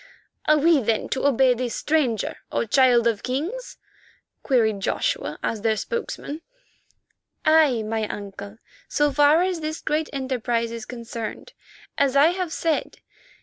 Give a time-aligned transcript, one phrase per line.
[0.47, 3.77] "Are we then, to obey this stranger, O Child of Kings?"
[4.41, 6.41] queried Joshua as their spokesman.
[7.45, 11.53] "Aye, my uncle, so far as this great enterprise is concerned,
[11.99, 13.01] as I have said.